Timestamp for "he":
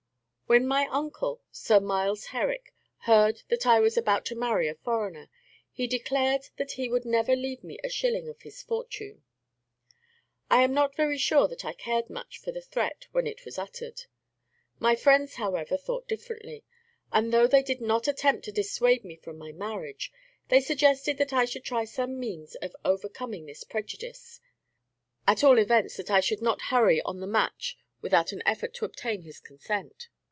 5.71-5.87, 6.73-6.89